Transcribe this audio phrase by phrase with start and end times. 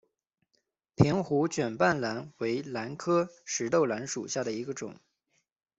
[0.95, 4.99] 瓶壶卷瓣兰为兰科石豆兰属下的一个种。